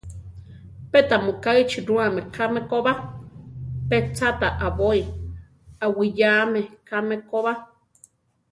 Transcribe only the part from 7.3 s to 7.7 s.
ba.